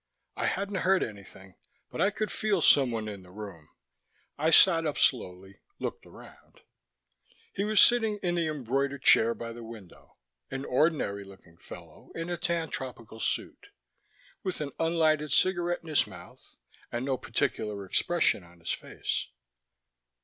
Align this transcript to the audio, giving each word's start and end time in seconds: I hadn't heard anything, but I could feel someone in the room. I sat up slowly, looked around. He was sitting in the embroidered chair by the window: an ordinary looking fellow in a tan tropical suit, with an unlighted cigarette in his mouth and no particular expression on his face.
I 0.35 0.47
hadn't 0.47 0.77
heard 0.81 1.03
anything, 1.03 1.53
but 1.91 2.01
I 2.01 2.09
could 2.09 2.31
feel 2.31 2.59
someone 2.59 3.07
in 3.07 3.21
the 3.21 3.29
room. 3.29 3.69
I 4.35 4.49
sat 4.49 4.87
up 4.87 4.97
slowly, 4.97 5.59
looked 5.77 6.07
around. 6.07 6.61
He 7.53 7.63
was 7.63 7.79
sitting 7.79 8.17
in 8.23 8.33
the 8.33 8.47
embroidered 8.47 9.03
chair 9.03 9.35
by 9.35 9.51
the 9.51 9.63
window: 9.63 10.17
an 10.49 10.65
ordinary 10.65 11.23
looking 11.23 11.55
fellow 11.59 12.09
in 12.15 12.31
a 12.31 12.37
tan 12.37 12.71
tropical 12.71 13.19
suit, 13.19 13.67
with 14.41 14.59
an 14.59 14.71
unlighted 14.79 15.31
cigarette 15.31 15.83
in 15.83 15.89
his 15.89 16.07
mouth 16.07 16.57
and 16.91 17.05
no 17.05 17.15
particular 17.15 17.85
expression 17.85 18.43
on 18.43 18.57
his 18.59 18.71
face. 18.71 19.27